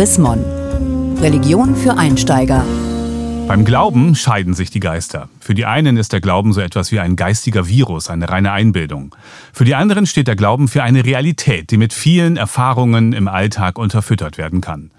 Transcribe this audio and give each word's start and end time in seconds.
Chris 0.00 0.16
Religion 1.20 1.76
für 1.76 1.98
Einsteiger. 1.98 2.64
Beim 3.46 3.66
Glauben 3.66 4.14
scheiden 4.14 4.54
sich 4.54 4.70
die 4.70 4.80
Geister. 4.80 5.28
Für 5.50 5.54
die 5.54 5.66
einen 5.66 5.96
ist 5.96 6.12
der 6.12 6.20
Glauben 6.20 6.52
so 6.52 6.60
etwas 6.60 6.92
wie 6.92 7.00
ein 7.00 7.16
geistiger 7.16 7.66
Virus, 7.66 8.08
eine 8.08 8.28
reine 8.28 8.52
Einbildung. 8.52 9.16
Für 9.52 9.64
die 9.64 9.74
anderen 9.74 10.06
steht 10.06 10.28
der 10.28 10.36
Glauben 10.36 10.68
für 10.68 10.84
eine 10.84 11.04
Realität, 11.04 11.72
die 11.72 11.76
mit 11.76 11.92
vielen 11.92 12.36
Erfahrungen 12.36 13.12
im 13.12 13.26
Alltag 13.26 13.76
unterfüttert 13.76 14.38
werden 14.38 14.60
kann. 14.60 14.92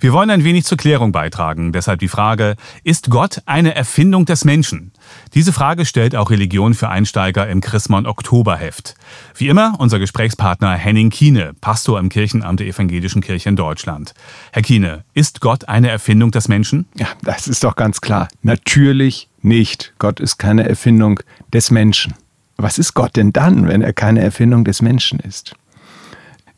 Wir 0.00 0.14
wollen 0.14 0.30
ein 0.30 0.44
wenig 0.44 0.64
zur 0.64 0.78
Klärung 0.78 1.12
beitragen, 1.12 1.72
deshalb 1.72 2.00
die 2.00 2.08
Frage, 2.08 2.56
ist 2.84 3.10
Gott 3.10 3.42
eine 3.44 3.74
Erfindung 3.74 4.24
des 4.24 4.46
Menschen? 4.46 4.92
Diese 5.34 5.52
Frage 5.52 5.84
stellt 5.84 6.16
auch 6.16 6.30
Religion 6.30 6.72
für 6.72 6.88
Einsteiger 6.88 7.46
im 7.46 7.60
Chrismon 7.60 8.06
Oktoberheft. 8.06 8.94
Wie 9.34 9.48
immer 9.48 9.74
unser 9.78 9.98
Gesprächspartner 9.98 10.72
Henning 10.72 11.10
Kiene, 11.10 11.52
Pastor 11.60 11.98
im 11.98 12.08
Kirchenamt 12.08 12.60
der 12.60 12.66
Evangelischen 12.68 13.20
Kirche 13.20 13.50
in 13.50 13.56
Deutschland. 13.56 14.14
Herr 14.52 14.62
Kiene, 14.62 15.04
ist 15.12 15.42
Gott 15.42 15.68
eine 15.68 15.90
Erfindung 15.90 16.30
des 16.30 16.48
Menschen? 16.48 16.86
Ja, 16.94 17.08
das 17.22 17.46
ist 17.46 17.62
doch 17.62 17.76
ganz 17.76 18.00
klar. 18.00 18.28
Natürlich 18.42 19.28
nicht. 19.42 19.94
Gott 19.98 20.20
ist 20.20 20.38
keine 20.38 20.68
Erfindung 20.68 21.20
des 21.52 21.70
Menschen. 21.70 22.14
Was 22.56 22.78
ist 22.78 22.94
Gott 22.94 23.16
denn 23.16 23.32
dann, 23.32 23.68
wenn 23.68 23.82
er 23.82 23.92
keine 23.92 24.20
Erfindung 24.20 24.64
des 24.64 24.82
Menschen 24.82 25.20
ist? 25.20 25.54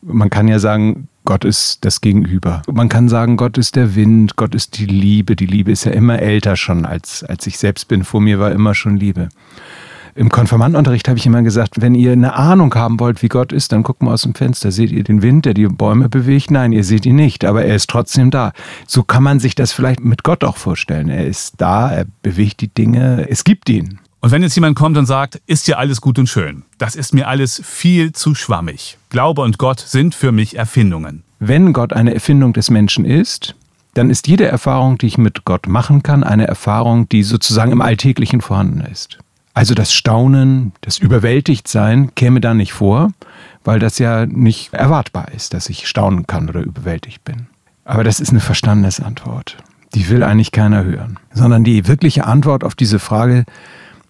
Man 0.01 0.31
kann 0.31 0.47
ja 0.47 0.57
sagen, 0.57 1.07
Gott 1.25 1.45
ist 1.45 1.85
das 1.85 2.01
Gegenüber. 2.01 2.63
Man 2.71 2.89
kann 2.89 3.07
sagen, 3.07 3.37
Gott 3.37 3.59
ist 3.59 3.75
der 3.75 3.95
Wind, 3.95 4.35
Gott 4.35 4.55
ist 4.55 4.79
die 4.79 4.87
Liebe. 4.87 5.35
Die 5.35 5.45
Liebe 5.45 5.71
ist 5.71 5.83
ja 5.83 5.91
immer 5.91 6.19
älter 6.19 6.55
schon, 6.55 6.85
als, 6.85 7.23
als 7.23 7.45
ich 7.45 7.59
selbst 7.59 7.87
bin. 7.87 8.03
Vor 8.03 8.21
mir 8.21 8.39
war 8.39 8.51
immer 8.51 8.73
schon 8.73 8.97
Liebe. 8.97 9.29
Im 10.13 10.29
Konfirmandenunterricht 10.29 11.07
habe 11.07 11.17
ich 11.17 11.25
immer 11.25 11.41
gesagt, 11.41 11.81
wenn 11.81 11.95
ihr 11.95 12.11
eine 12.11 12.33
Ahnung 12.33 12.73
haben 12.75 12.99
wollt, 12.99 13.21
wie 13.21 13.29
Gott 13.29 13.53
ist, 13.53 13.71
dann 13.71 13.83
guckt 13.83 14.03
mal 14.03 14.13
aus 14.13 14.23
dem 14.23 14.35
Fenster. 14.35 14.71
Seht 14.71 14.91
ihr 14.91 15.03
den 15.03 15.21
Wind, 15.21 15.45
der 15.45 15.53
die 15.53 15.67
Bäume 15.67 16.09
bewegt? 16.09 16.51
Nein, 16.51 16.73
ihr 16.73 16.83
seht 16.83 17.05
ihn 17.05 17.15
nicht, 17.15 17.45
aber 17.45 17.63
er 17.63 17.75
ist 17.75 17.89
trotzdem 17.89 18.29
da. 18.29 18.51
So 18.87 19.03
kann 19.03 19.23
man 19.23 19.39
sich 19.39 19.55
das 19.55 19.71
vielleicht 19.71 20.01
mit 20.01 20.23
Gott 20.23 20.43
auch 20.43 20.57
vorstellen. 20.57 21.09
Er 21.09 21.25
ist 21.25 21.55
da, 21.57 21.91
er 21.91 22.05
bewegt 22.23 22.61
die 22.61 22.67
Dinge, 22.67 23.27
es 23.29 23.43
gibt 23.43 23.69
ihn. 23.69 23.99
Und 24.19 24.31
wenn 24.31 24.43
jetzt 24.43 24.55
jemand 24.55 24.75
kommt 24.75 24.97
und 24.97 25.07
sagt, 25.07 25.41
ist 25.47 25.67
ja 25.67 25.77
alles 25.77 26.01
gut 26.01 26.19
und 26.19 26.27
schön, 26.27 26.63
das 26.77 26.95
ist 26.95 27.13
mir 27.13 27.27
alles 27.27 27.61
viel 27.65 28.11
zu 28.11 28.35
schwammig. 28.35 28.97
Glaube 29.09 29.41
und 29.41 29.57
Gott 29.57 29.79
sind 29.79 30.13
für 30.13 30.31
mich 30.31 30.57
Erfindungen. 30.57 31.23
Wenn 31.39 31.73
Gott 31.73 31.93
eine 31.93 32.13
Erfindung 32.13 32.53
des 32.53 32.69
Menschen 32.69 33.03
ist, 33.03 33.55
dann 33.95 34.09
ist 34.09 34.27
jede 34.27 34.45
Erfahrung, 34.45 34.97
die 34.97 35.07
ich 35.07 35.17
mit 35.17 35.43
Gott 35.43 35.67
machen 35.67 36.03
kann, 36.03 36.23
eine 36.23 36.47
Erfahrung, 36.47 37.09
die 37.09 37.23
sozusagen 37.23 37.71
im 37.71 37.81
Alltäglichen 37.81 38.41
vorhanden 38.41 38.81
ist. 38.81 39.17
Also 39.53 39.73
das 39.73 39.93
Staunen, 39.93 40.71
das 40.81 40.97
Überwältigtsein 40.97 42.15
käme 42.15 42.39
da 42.39 42.53
nicht 42.53 42.73
vor, 42.73 43.11
weil 43.63 43.79
das 43.79 43.99
ja 43.99 44.25
nicht 44.25 44.73
erwartbar 44.73 45.29
ist, 45.35 45.53
dass 45.53 45.69
ich 45.69 45.87
staunen 45.87 46.25
kann 46.25 46.49
oder 46.49 46.61
überwältigt 46.61 47.23
bin. 47.23 47.47
Aber 47.83 48.03
das 48.03 48.19
ist 48.19 48.29
eine 48.29 48.39
Verstandesantwort. 48.39 49.57
Die 49.93 50.07
will 50.09 50.23
eigentlich 50.23 50.51
keiner 50.51 50.83
hören. 50.83 51.19
Sondern 51.33 51.63
die 51.63 51.87
wirkliche 51.87 52.25
Antwort 52.25 52.63
auf 52.63 52.75
diese 52.75 52.99
Frage, 52.99 53.43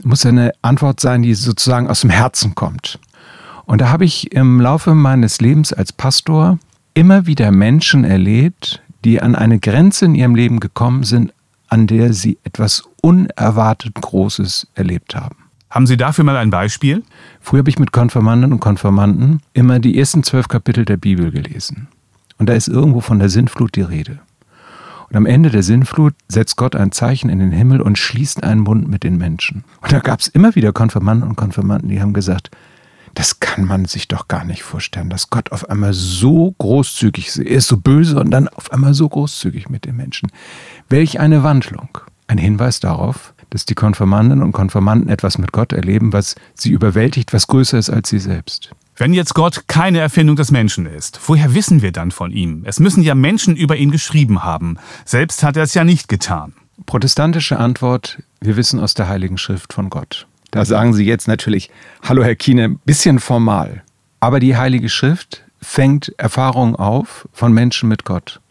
muss 0.03 0.25
eine 0.25 0.51
Antwort 0.61 0.99
sein, 0.99 1.23
die 1.23 1.33
sozusagen 1.33 1.87
aus 1.87 2.01
dem 2.01 2.09
Herzen 2.09 2.53
kommt. 2.55 2.99
Und 3.65 3.81
da 3.81 3.89
habe 3.89 4.05
ich 4.05 4.31
im 4.33 4.59
Laufe 4.59 4.93
meines 4.93 5.41
Lebens 5.41 5.73
als 5.73 5.93
Pastor 5.93 6.59
immer 6.93 7.25
wieder 7.25 7.51
Menschen 7.51 8.03
erlebt, 8.03 8.81
die 9.05 9.21
an 9.21 9.35
eine 9.35 9.59
Grenze 9.59 10.05
in 10.05 10.15
ihrem 10.15 10.35
Leben 10.35 10.59
gekommen 10.59 11.03
sind, 11.03 11.33
an 11.71 11.87
der 11.87 12.13
sie 12.13 12.37
etwas 12.43 12.83
unerwartet 13.01 13.95
Großes 13.95 14.67
erlebt 14.75 15.15
haben. 15.15 15.37
Haben 15.69 15.87
Sie 15.87 15.95
dafür 15.95 16.25
mal 16.25 16.35
ein 16.35 16.49
Beispiel? 16.49 17.01
Früher 17.39 17.59
habe 17.59 17.69
ich 17.69 17.79
mit 17.79 17.93
Konfirmanden 17.93 18.51
und 18.51 18.59
Konfirmanden 18.59 19.41
immer 19.53 19.79
die 19.79 19.97
ersten 19.97 20.21
zwölf 20.21 20.49
Kapitel 20.49 20.83
der 20.83 20.97
Bibel 20.97 21.31
gelesen. 21.31 21.87
Und 22.37 22.49
da 22.49 22.53
ist 22.53 22.67
irgendwo 22.67 22.99
von 22.99 23.19
der 23.19 23.29
Sintflut 23.29 23.77
die 23.77 23.83
Rede. 23.83 24.19
Und 25.09 25.15
am 25.15 25.25
Ende 25.25 25.49
der 25.49 25.63
Sinnflut 25.63 26.13
setzt 26.27 26.57
Gott 26.57 26.75
ein 26.75 26.91
Zeichen 26.91 27.29
in 27.29 27.39
den 27.39 27.51
Himmel 27.51 27.79
und 27.81 27.97
schließt 27.97 28.43
einen 28.43 28.65
Bund 28.65 28.89
mit 28.89 29.03
den 29.03 29.17
Menschen. 29.17 29.63
Und 29.81 29.93
da 29.93 29.99
gab 29.99 30.19
es 30.19 30.27
immer 30.27 30.55
wieder 30.55 30.73
Konfirmanden 30.73 31.29
und 31.29 31.37
Konfirmanden, 31.37 31.87
die 31.87 32.01
haben 32.01 32.11
gesagt, 32.13 32.51
das 33.13 33.39
kann 33.39 33.65
man 33.65 33.85
sich 33.85 34.07
doch 34.07 34.27
gar 34.27 34.45
nicht 34.45 34.63
vorstellen, 34.63 35.09
dass 35.09 35.29
Gott 35.29 35.51
auf 35.51 35.69
einmal 35.69 35.93
so 35.93 36.53
großzügig 36.57 37.27
ist. 37.27 37.37
Er 37.37 37.57
ist 37.57 37.67
so 37.67 37.77
böse 37.77 38.19
und 38.19 38.31
dann 38.31 38.47
auf 38.47 38.71
einmal 38.71 38.93
so 38.93 39.07
großzügig 39.07 39.69
mit 39.69 39.85
den 39.85 39.97
Menschen. 39.97 40.31
Welch 40.89 41.19
eine 41.19 41.43
Wandlung. 41.43 41.97
Ein 42.27 42.37
Hinweis 42.37 42.79
darauf, 42.79 43.33
dass 43.49 43.65
die 43.65 43.75
Konfirmanden 43.75 44.41
und 44.41 44.53
Konfirmanden 44.53 45.09
etwas 45.09 45.37
mit 45.37 45.51
Gott 45.51 45.73
erleben, 45.73 46.13
was 46.13 46.35
sie 46.55 46.71
überwältigt, 46.71 47.33
was 47.33 47.47
größer 47.47 47.77
ist 47.77 47.89
als 47.89 48.09
sie 48.09 48.19
selbst. 48.19 48.71
Wenn 48.95 49.13
jetzt 49.13 49.33
Gott 49.33 49.63
keine 49.67 49.99
Erfindung 49.99 50.35
des 50.35 50.51
Menschen 50.51 50.85
ist, 50.85 51.19
woher 51.25 51.53
wissen 51.53 51.81
wir 51.81 51.91
dann 51.91 52.11
von 52.11 52.31
ihm? 52.31 52.63
Es 52.65 52.79
müssen 52.79 53.03
ja 53.03 53.15
Menschen 53.15 53.55
über 53.55 53.75
ihn 53.75 53.91
geschrieben 53.91 54.43
haben. 54.43 54.77
Selbst 55.05 55.43
hat 55.43 55.57
er 55.57 55.63
es 55.63 55.73
ja 55.73 55.83
nicht 55.83 56.07
getan. 56.07 56.53
Protestantische 56.85 57.57
Antwort, 57.57 58.21
wir 58.39 58.55
wissen 58.55 58.79
aus 58.79 58.93
der 58.93 59.07
Heiligen 59.07 59.37
Schrift 59.37 59.73
von 59.73 59.89
Gott. 59.89 60.27
Da 60.51 60.65
sagen 60.65 60.93
Sie 60.93 61.05
jetzt 61.05 61.27
natürlich, 61.27 61.69
hallo 62.03 62.23
Herr 62.23 62.35
Kiene, 62.35 62.65
ein 62.65 62.79
bisschen 62.85 63.19
formal. 63.19 63.83
Aber 64.19 64.39
die 64.39 64.57
Heilige 64.57 64.89
Schrift 64.89 65.43
fängt 65.61 66.13
Erfahrungen 66.17 66.75
auf 66.75 67.27
von 67.31 67.53
Menschen 67.53 67.87
mit 67.87 68.03
Gott. 68.03 68.41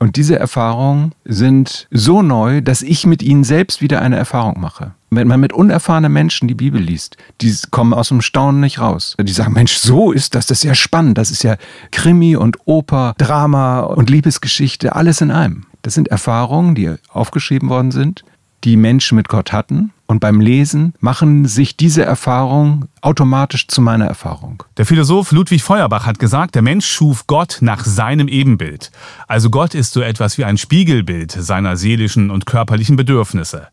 Und 0.00 0.16
diese 0.16 0.38
Erfahrungen 0.38 1.12
sind 1.24 1.88
so 1.90 2.22
neu, 2.22 2.60
dass 2.60 2.82
ich 2.82 3.04
mit 3.06 3.22
ihnen 3.22 3.42
selbst 3.42 3.82
wieder 3.82 4.00
eine 4.00 4.16
Erfahrung 4.16 4.60
mache. 4.60 4.92
Wenn 5.10 5.26
man 5.26 5.40
mit 5.40 5.52
unerfahrenen 5.52 6.12
Menschen 6.12 6.46
die 6.46 6.54
Bibel 6.54 6.80
liest, 6.80 7.16
die 7.40 7.52
kommen 7.70 7.94
aus 7.94 8.08
dem 8.08 8.20
Staunen 8.20 8.60
nicht 8.60 8.78
raus. 8.78 9.16
Die 9.20 9.32
sagen, 9.32 9.54
Mensch, 9.54 9.74
so 9.74 10.12
ist 10.12 10.34
das, 10.34 10.46
das 10.46 10.58
ist 10.58 10.64
ja 10.64 10.74
spannend. 10.74 11.18
Das 11.18 11.30
ist 11.30 11.42
ja 11.42 11.56
Krimi 11.90 12.36
und 12.36 12.58
Oper, 12.66 13.14
Drama 13.18 13.80
und 13.80 14.10
Liebesgeschichte, 14.10 14.94
alles 14.94 15.20
in 15.20 15.30
einem. 15.30 15.66
Das 15.82 15.94
sind 15.94 16.08
Erfahrungen, 16.08 16.74
die 16.74 16.94
aufgeschrieben 17.08 17.68
worden 17.68 17.90
sind, 17.90 18.24
die 18.64 18.76
Menschen 18.76 19.16
mit 19.16 19.28
Gott 19.28 19.52
hatten. 19.52 19.92
Und 20.10 20.20
beim 20.20 20.40
Lesen 20.40 20.94
machen 21.00 21.44
sich 21.44 21.76
diese 21.76 22.02
Erfahrungen 22.02 22.88
automatisch 23.02 23.68
zu 23.68 23.82
meiner 23.82 24.06
Erfahrung. 24.06 24.62
Der 24.78 24.86
Philosoph 24.86 25.32
Ludwig 25.32 25.62
Feuerbach 25.62 26.06
hat 26.06 26.18
gesagt, 26.18 26.54
der 26.54 26.62
Mensch 26.62 26.86
schuf 26.86 27.26
Gott 27.26 27.58
nach 27.60 27.84
seinem 27.84 28.26
Ebenbild. 28.26 28.90
Also 29.26 29.50
Gott 29.50 29.74
ist 29.74 29.92
so 29.92 30.00
etwas 30.00 30.38
wie 30.38 30.46
ein 30.46 30.56
Spiegelbild 30.56 31.32
seiner 31.32 31.76
seelischen 31.76 32.30
und 32.30 32.46
körperlichen 32.46 32.96
Bedürfnisse. 32.96 33.68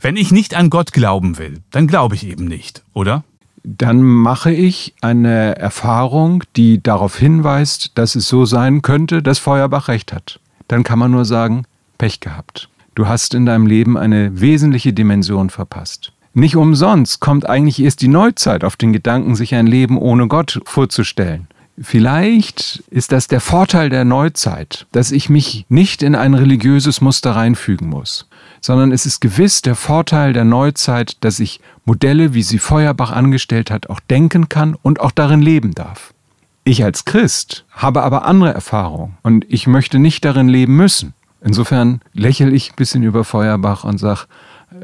Wenn 0.00 0.16
ich 0.16 0.32
nicht 0.32 0.54
an 0.54 0.70
Gott 0.70 0.94
glauben 0.94 1.36
will, 1.36 1.60
dann 1.70 1.86
glaube 1.86 2.14
ich 2.14 2.26
eben 2.26 2.46
nicht, 2.46 2.82
oder? 2.94 3.22
Dann 3.62 4.02
mache 4.02 4.52
ich 4.52 4.94
eine 5.02 5.56
Erfahrung, 5.56 6.44
die 6.56 6.82
darauf 6.82 7.18
hinweist, 7.18 7.92
dass 7.98 8.14
es 8.14 8.26
so 8.26 8.46
sein 8.46 8.80
könnte, 8.80 9.22
dass 9.22 9.38
Feuerbach 9.38 9.88
recht 9.88 10.14
hat. 10.14 10.40
Dann 10.66 10.82
kann 10.82 10.98
man 10.98 11.10
nur 11.10 11.26
sagen, 11.26 11.64
Pech 11.98 12.20
gehabt. 12.20 12.70
Du 12.94 13.08
hast 13.08 13.34
in 13.34 13.44
deinem 13.46 13.66
Leben 13.66 13.96
eine 13.96 14.40
wesentliche 14.40 14.92
Dimension 14.92 15.50
verpasst. 15.50 16.12
Nicht 16.32 16.56
umsonst 16.56 17.20
kommt 17.20 17.48
eigentlich 17.48 17.82
erst 17.82 18.02
die 18.02 18.08
Neuzeit 18.08 18.64
auf 18.64 18.76
den 18.76 18.92
Gedanken, 18.92 19.34
sich 19.34 19.54
ein 19.54 19.66
Leben 19.66 19.98
ohne 19.98 20.28
Gott 20.28 20.60
vorzustellen. 20.64 21.48
Vielleicht 21.80 22.84
ist 22.90 23.10
das 23.10 23.26
der 23.26 23.40
Vorteil 23.40 23.88
der 23.88 24.04
Neuzeit, 24.04 24.86
dass 24.92 25.10
ich 25.10 25.28
mich 25.28 25.66
nicht 25.68 26.04
in 26.04 26.14
ein 26.14 26.34
religiöses 26.34 27.00
Muster 27.00 27.32
reinfügen 27.32 27.88
muss, 27.88 28.28
sondern 28.60 28.92
es 28.92 29.06
ist 29.06 29.20
gewiss 29.20 29.60
der 29.60 29.74
Vorteil 29.74 30.32
der 30.32 30.44
Neuzeit, 30.44 31.16
dass 31.24 31.40
ich 31.40 31.60
Modelle, 31.84 32.32
wie 32.32 32.44
sie 32.44 32.58
Feuerbach 32.58 33.10
angestellt 33.10 33.72
hat, 33.72 33.90
auch 33.90 33.98
denken 33.98 34.48
kann 34.48 34.76
und 34.82 35.00
auch 35.00 35.10
darin 35.10 35.42
leben 35.42 35.74
darf. 35.74 36.14
Ich 36.62 36.84
als 36.84 37.04
Christ 37.04 37.64
habe 37.70 38.04
aber 38.04 38.24
andere 38.24 38.54
Erfahrungen 38.54 39.18
und 39.22 39.44
ich 39.48 39.66
möchte 39.66 39.98
nicht 39.98 40.24
darin 40.24 40.48
leben 40.48 40.76
müssen. 40.76 41.12
Insofern 41.44 42.00
lächle 42.14 42.50
ich 42.50 42.72
ein 42.72 42.76
bisschen 42.76 43.02
über 43.02 43.22
Feuerbach 43.22 43.84
und 43.84 43.98
sage, 43.98 44.22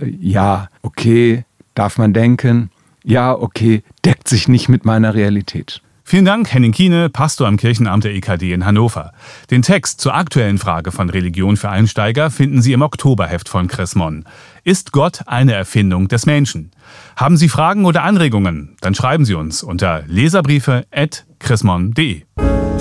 äh, 0.01 0.15
ja, 0.21 0.69
okay, 0.83 1.45
darf 1.75 1.99
man 1.99 2.13
denken, 2.13 2.71
ja, 3.03 3.33
okay, 3.33 3.83
deckt 4.05 4.29
sich 4.29 4.47
nicht 4.47 4.69
mit 4.69 4.85
meiner 4.85 5.15
Realität. 5.15 5.81
Vielen 6.05 6.25
Dank, 6.25 6.53
Henning 6.53 6.73
Kiene, 6.73 7.09
Pastor 7.09 7.47
am 7.47 7.57
Kirchenamt 7.57 8.03
der 8.03 8.13
EKD 8.13 8.53
in 8.53 8.67
Hannover. 8.67 9.13
Den 9.51 9.63
Text 9.63 10.01
zur 10.01 10.13
aktuellen 10.15 10.59
Frage 10.59 10.91
von 10.91 11.09
Religion 11.09 11.57
für 11.57 11.71
Einsteiger 11.71 12.31
finden 12.31 12.63
Sie 12.63 12.73
im 12.73 12.83
Oktoberheft 12.83 13.49
von 13.49 13.69
Chris 13.69 13.95
Mon. 13.95 14.25
Ist 14.65 14.91
Gott 14.91 15.21
eine 15.27 15.53
Erfindung 15.53 16.09
des 16.09 16.27
Menschen? 16.27 16.73
Haben 17.17 17.37
Sie 17.37 17.49
Fragen 17.49 17.85
oder 17.85 18.03
Anregungen? 18.03 18.77
Dann 18.81 18.97
schreiben 18.97 19.25
Sie 19.25 19.35
uns 19.35 19.63
unter 19.63 20.03
leserbriefe.chrismon.de. 20.09 22.23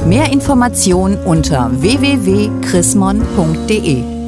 Mehr 0.10 0.32
Informationen 0.32 1.18
unter 1.24 1.70
www.chrismon.de 1.72 4.19